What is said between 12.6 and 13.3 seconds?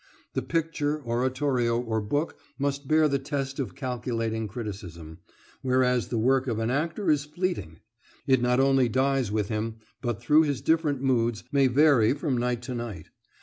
to night.